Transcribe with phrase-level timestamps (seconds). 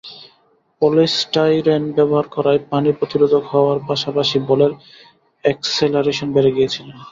[0.81, 4.71] Polystyrene ব্যবহার করায় পানি প্রতিরোধক হওয়ার পাশাপাশি বলের
[5.43, 6.87] একসেলারেশন বেড়ে গিয়েছিল।